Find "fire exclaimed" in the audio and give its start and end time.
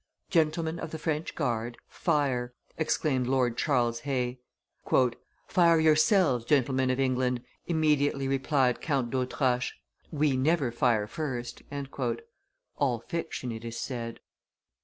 1.87-3.27